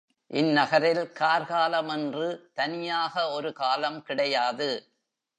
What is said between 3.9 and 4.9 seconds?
கிடையாது.